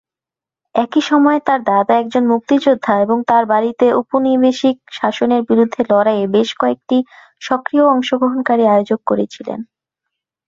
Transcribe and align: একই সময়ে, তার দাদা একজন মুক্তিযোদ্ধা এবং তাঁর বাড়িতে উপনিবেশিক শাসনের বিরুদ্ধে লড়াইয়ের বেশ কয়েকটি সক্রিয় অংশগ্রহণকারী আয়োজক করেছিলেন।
একই 0.75 1.01
সময়ে, 1.01 1.39
তার 1.47 1.59
দাদা 1.65 1.93
একজন 1.97 2.23
মুক্তিযোদ্ধা 2.33 2.93
এবং 3.05 3.17
তাঁর 3.29 3.43
বাড়িতে 3.53 3.85
উপনিবেশিক 4.01 4.77
শাসনের 4.99 5.41
বিরুদ্ধে 5.49 5.81
লড়াইয়ের 5.91 6.29
বেশ 6.35 6.49
কয়েকটি 6.61 6.97
সক্রিয় 7.41 7.85
অংশগ্রহণকারী 7.87 8.63
আয়োজক 8.67 8.99
করেছিলেন। 9.05 9.59